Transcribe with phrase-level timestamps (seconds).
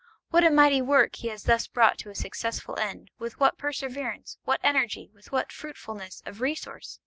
[0.31, 4.39] What a mighty work he has thus brought to a successful end, with what perseverance,
[4.45, 6.97] what energy, with what fruitfulness of resource!